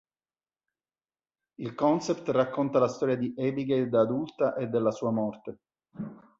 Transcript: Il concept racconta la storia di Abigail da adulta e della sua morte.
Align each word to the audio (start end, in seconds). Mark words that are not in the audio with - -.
Il 1.59 1.75
concept 1.75 2.27
racconta 2.29 2.79
la 2.79 2.87
storia 2.87 3.15
di 3.15 3.35
Abigail 3.37 3.87
da 3.87 4.01
adulta 4.01 4.55
e 4.55 4.65
della 4.65 4.89
sua 4.89 5.11
morte. 5.11 5.57